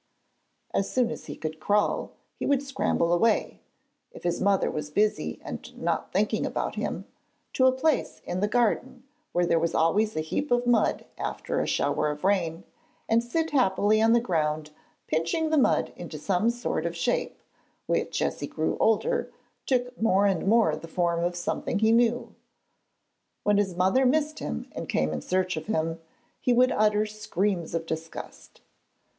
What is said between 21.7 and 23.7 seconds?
he knew. When